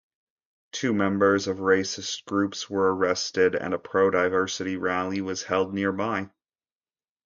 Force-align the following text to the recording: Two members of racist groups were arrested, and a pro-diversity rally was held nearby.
Two 0.71 0.95
members 0.95 1.45
of 1.47 1.57
racist 1.57 2.25
groups 2.25 2.67
were 2.67 2.91
arrested, 2.95 3.53
and 3.53 3.71
a 3.71 3.77
pro-diversity 3.77 4.75
rally 4.75 5.21
was 5.21 5.43
held 5.43 5.75
nearby. 5.75 6.31